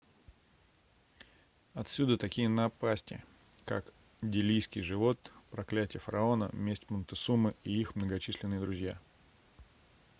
отсюда 1.75 2.17
такие 2.17 2.49
напасти 2.49 3.23
как 3.65 3.93
делийский 4.23 4.81
живот 4.81 5.31
проклятье 5.51 5.99
фараона 5.99 6.49
месть 6.53 6.89
монтесумы 6.89 7.53
и 7.63 7.79
их 7.79 7.95
многочисленные 7.95 8.59
друзья 8.59 8.99